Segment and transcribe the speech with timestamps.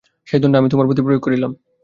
[0.27, 1.51] সেই দণ্ড আমি তোমার প্রতি প্রয়োগ করিলাম।